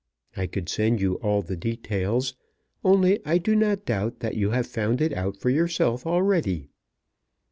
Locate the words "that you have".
4.21-4.65